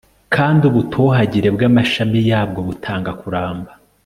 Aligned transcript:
kandi 0.35 0.61
ubutohagire 0.69 1.47
bw'amashami 1.55 2.19
yabwo 2.31 2.59
butanga 2.67 3.11
kuramba 3.19 3.71